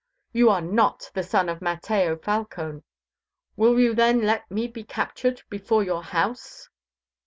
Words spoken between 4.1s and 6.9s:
let me be captured before your house?"